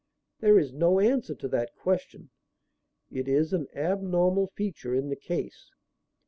[0.39, 2.31] There is no answer to that question.
[3.11, 5.69] It is an abnormal feature in the case.